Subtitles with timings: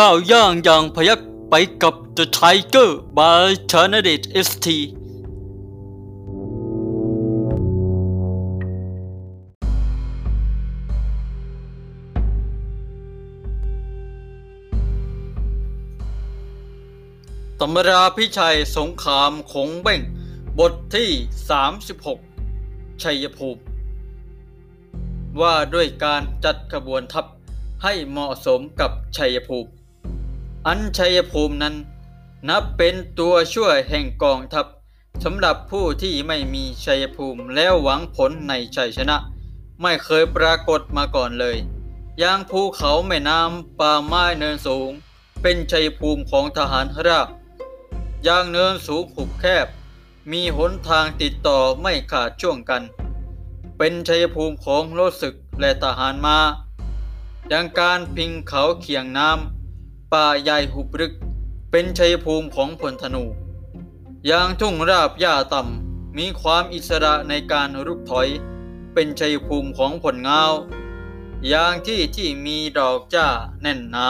[0.00, 4.66] ก้าวย่างอย่างพยักไปกับ The Tiger by c h a n a d e t ST
[17.60, 20.00] ตำราพิชัยสงครามขงเบ้ง
[20.58, 21.10] บทที่
[22.26, 23.60] 36 ชัยภูมิ
[25.40, 27.26] ว่าด้วยการจัดขบวนทัพ
[27.82, 29.75] ให้เหมาะสมกับชัยภูมิ
[30.66, 31.74] อันชัยภูมินั้น
[32.48, 34.66] นับเป็นตัวช่วยแห่งกองทัพ
[35.24, 39.16] สำหรับผู้ที่ไม่มีชัยภูมิแล้วหวังผลในชัยชนะ
[39.82, 41.56] ไม่เคยปรากฏมาก่อนเลย
[42.18, 44.90] อย่างภูเขาแม่น้ำป่าไม้เนินสูง
[45.42, 47.28] เป็นชัยภูมิของทหารราบ
[48.24, 49.66] อย่างเนินสูงหุบแคบ
[50.32, 52.82] มีหนทางติดต่อไม่ขาดช่วงกัน
[53.78, 56.38] เป็นชัยภูมิของรถศึกและทหารมา
[57.52, 59.55] ดังการพิงเขาเขียงน้ำ
[60.12, 61.12] ป่าใหญ่หุบรึก
[61.70, 63.24] เป็นชัยภูมิของพลธนู
[64.30, 68.28] ยางทุ่งราบหญ้าต่ำ มีความอิสระในการรุกถอย
[68.94, 70.42] เป็นชัยภูมิของผลเงา
[71.52, 73.28] ยางที่ที่มีดอกจ้า
[73.62, 74.08] แน่นหนา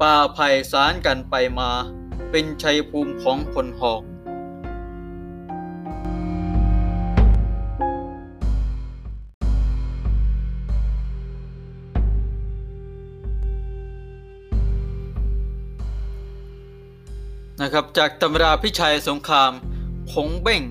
[0.00, 1.70] ป่าไผ่สารกันไปมา
[2.30, 4.02] เป็นชัยภูมิของผลหอก
[17.62, 19.52] นะครับจากตำราพิชัยสงคราม
[20.10, 20.62] ผงเบ้ง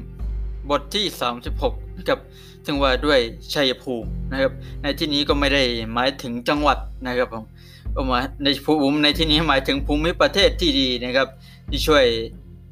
[0.69, 1.05] บทที่
[1.53, 2.19] 36นะครับ
[2.65, 3.19] ถึงว่าด้วย
[3.53, 6.77] ชัยภูมินะครับ ในที่นี้ก็ไม่ได้หมายถึงจังหวัด
[7.07, 11.27] นะครับผมมาในภูมิในที่นี้หมายถึงภูมิประเทศที่ดีนะครับ
[11.69, 12.05] ที่ช่วย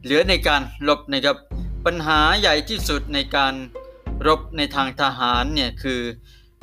[0.04, 1.38] เหลือในการรบนะครับ
[1.86, 3.54] ปัญหาใหญ่ที่สุดในการ
[4.28, 6.00] รบในทางทหารเนี่ยคือ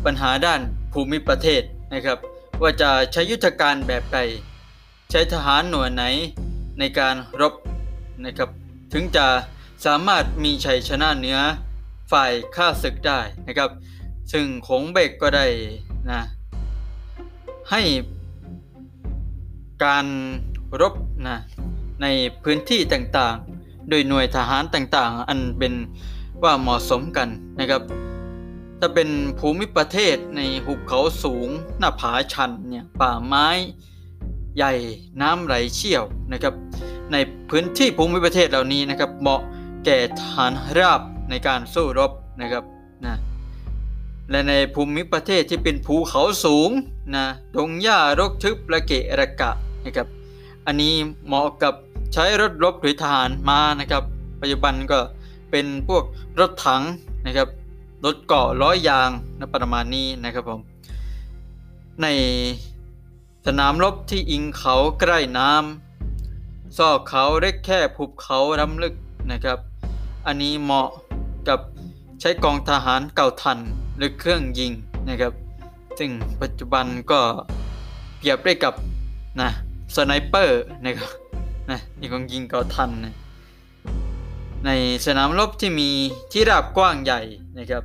[0.04, 0.60] ปัญหาด้าน
[0.92, 1.62] ภูมิประเทศ
[1.94, 2.18] นะครับ
[2.62, 4.18] ว่าจะใช้ยุทธการแบบใด
[5.10, 6.04] ใช้ทหารหน่วยไหน
[6.78, 7.54] ในการรบ
[8.24, 8.50] นะครับ
[8.92, 9.26] ถึงจะ
[9.86, 11.38] สามารถมีชัยชนะเหนือ
[12.12, 13.70] ฝ่ายข้าศึกได้นะครับ
[14.32, 15.46] ซึ่งขงเบกก็ได้
[16.10, 16.22] นะ
[17.70, 17.82] ให้
[19.84, 20.06] การ
[20.80, 20.94] รบ
[21.28, 21.38] นะ
[22.02, 22.06] ใน
[22.42, 25.74] พื้นที่ต่างๆ โดยหน่วยทหารต่างๆ อันเป็น
[26.42, 27.28] ว่าเหมาะสมกัน
[27.60, 27.82] นะครับ
[28.80, 29.08] ถ้าเป็น
[29.38, 31.48] ภูมิประเทศในหุบเขาสูง
[31.78, 33.48] หน้าผาชันเนี่ยป่าไม้
[34.56, 34.72] ใหญ่
[35.22, 36.54] น้ำไหลเชี่ยวนะครับ
[37.12, 37.16] ใน
[37.50, 39.40] พื้นที่ภูมิประเทศเหล่านี้นะครับเหมาะ
[39.84, 42.64] แก่ฐานราบในการสู้รบนะครับ
[43.04, 43.16] นะ
[44.30, 46.70] และในภูมิประเทศที่เป็นภูเขาสูง
[47.16, 47.24] นะ
[47.54, 49.50] ดงหญ้ารกทึบระเกะระกะ
[49.86, 50.06] นะครับ
[50.66, 50.94] อันนี้
[51.26, 51.74] เหมาะกับ
[52.12, 54.02] ใช้รถรบหรือทหารมานะครับ
[54.40, 54.98] ปัจจุบันก็
[55.50, 56.04] เป็นพวก
[56.40, 56.82] รถถัง
[57.26, 57.48] นะครับ
[58.04, 60.60] รถเกาะร้อยยางนะประมาณนี้นะครับผม
[62.02, 62.06] ใน
[63.46, 68.94] สนามรบที่อิงเขาใกล้น้ำซอกเขาเล็กแค่ภูเขารำลึก
[69.30, 69.58] นะครับ
[70.26, 70.88] อันนี้เหมาะ
[71.48, 71.60] กับ
[72.20, 73.58] ใช้กองทหารเก่าทัน
[73.96, 74.72] หรือเครื่องยิง
[75.08, 75.32] นะครับ
[75.98, 76.10] ซึ่ง
[76.42, 77.20] ปัจจุบันก็
[78.18, 78.74] เปรียบได้กับ
[79.40, 79.48] นะ
[79.94, 81.10] สไนเปอร์นะครับ
[81.70, 83.14] นะนี่ของยิงเก่าทันนะ
[84.66, 84.70] ใน
[85.06, 85.90] สนามรบที่มี
[86.32, 87.20] ที่ราบกว้างใหญ่
[87.58, 87.82] นะครับ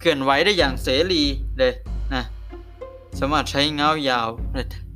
[0.00, 1.22] เคลื่อนไหวได้อย่างเสรี
[1.58, 1.72] เลย
[2.14, 2.22] นะ
[3.18, 4.28] สามารถใช้เงายาว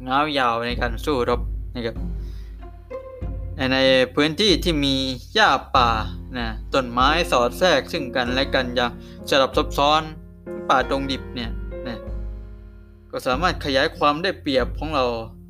[0.05, 1.41] เงายาวในการสู้รบ
[1.75, 1.97] นะครับ
[3.73, 3.79] ใน
[4.15, 4.95] พื้นที่ที่มี
[5.35, 5.89] หญ้าป่า
[6.39, 8.91] นะต้นไม้สอดแทรกซึ่งกันและกันอย่าง
[9.29, 10.03] สลับซับซ้อน
[10.69, 11.51] ป่าตรงดิบเนี่ย
[11.89, 11.99] นะ
[13.11, 15.05] ก็สามารถขยายความได้เปรียบของเรา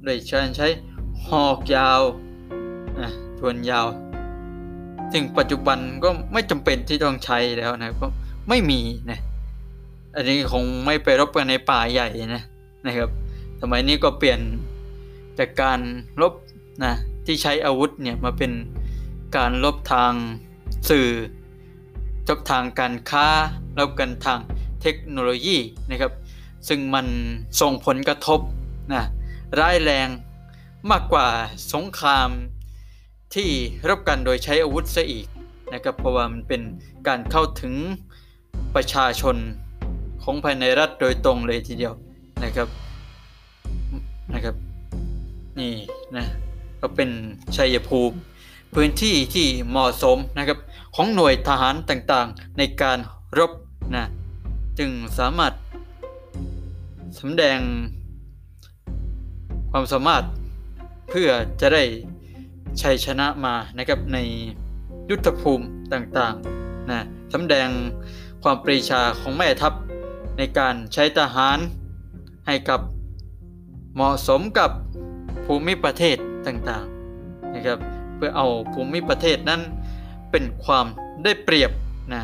[0.05, 0.69] โดยใช้ใช้
[1.27, 2.01] หอกยาว
[3.01, 3.87] นะทวนยาว
[5.13, 8.07] ซึ่งปัจจุบันก็ไม่จำเป็นที่ต้องใช้แล้วนะก็
[8.49, 8.81] ไม่มี
[9.11, 9.19] นะ
[10.15, 12.43] อันนี้คงไม่ไปรบกันในป่าใหญ่นะ
[12.87, 13.11] นะครับ
[13.61, 14.41] สมัยนี้ก็เปลี่ยน
[15.39, 15.81] จากการ
[16.21, 16.35] ลบ
[16.85, 16.95] นะ
[17.27, 18.53] ที่ใช้อาวุธเนี่ยมาเป็น
[19.37, 20.13] การลบทาง
[20.91, 21.09] สื่อ
[22.29, 23.27] ลบทางการค้า
[23.79, 24.41] ลบกันทาง
[24.83, 25.59] เทคโนโลยี
[25.91, 26.13] นะครับ
[26.69, 27.07] ซึ่งมัน
[27.61, 28.41] ส่งผลกระทบ
[28.93, 29.03] นะ
[29.61, 30.09] ร้ายแรง
[30.91, 31.27] มากกว่า
[31.73, 32.31] สงคราม
[33.35, 33.51] ที่
[33.89, 35.27] รบกันโดยใช้อาวุธซะอีก
[35.73, 36.63] นะครับเพราะว่ามันเป็น
[37.09, 37.75] การเข้าถึง
[38.75, 39.37] ประชาชน
[40.23, 41.95] ของภายในรัฐโดยตรงเลยทีเดียว
[42.43, 42.69] นะครับ
[44.33, 44.55] นะครับ
[45.59, 45.73] นี่
[46.17, 46.25] นะ
[46.81, 47.11] ก็เป็น
[47.57, 48.17] ชัยภูมิ
[48.75, 50.59] พื้นที่ที่เหมาะสมนะครับ
[50.95, 52.99] ของหน่วยทหารต่างๆ ในการ
[53.39, 53.53] รบ
[53.97, 54.05] นะ
[54.79, 55.53] จึงสามารถ
[57.19, 57.59] สำแดง
[59.71, 60.25] ความสามารถ
[61.11, 61.29] เพื่อ
[61.61, 61.85] จะได้
[62.83, 64.19] ชัยชนะมานะครับใน
[65.11, 67.01] ยุทธภูมิต่างๆนะ
[67.33, 67.69] สำแดง
[68.43, 69.73] ความปรีชาของแม่ทัพ
[70.39, 71.59] ในการใช้ทหาร
[72.47, 72.81] ให้กับ
[73.95, 74.71] เหมาะสมกับ
[75.47, 76.17] ภูมิประเทศ
[76.47, 77.79] ต่างๆนะครับ
[78.17, 79.61] เพื่อเอาภูมิประเทศนั้น
[80.31, 80.87] เป็นความ
[81.25, 81.71] ได้เปรียบ
[82.15, 82.23] นะ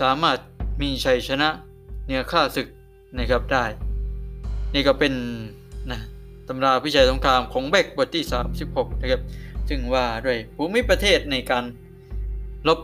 [0.00, 0.38] สามารถ
[0.80, 1.48] มีชัยชนะ
[2.04, 2.68] เหนือข้าศึก
[3.18, 3.64] นะครับได้
[4.74, 5.12] นี่ก็เป็น
[5.90, 6.00] นะ
[6.48, 8.24] ตำราพิชัยสงครามของแบกบทที่
[8.62, 9.22] 36นะครับ
[9.68, 11.64] ซึ่งว่าด้วยภูมิประเทศในการ
[12.68, 12.80] ลบ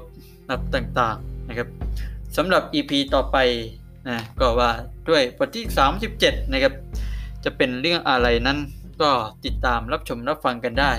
[0.49, 1.69] นับต่างๆนะครับ
[2.37, 3.37] สำหรับ EP ต่อไป
[4.08, 4.70] นะก็ว่า
[5.08, 5.64] ด้วยบทที่
[6.08, 6.73] 37 นะครับ
[7.44, 8.58] จะเป็นเรื่องอะไรนั้น
[9.03, 9.11] ก็
[9.44, 10.93] ติดตามรับชมรับฟังกันได้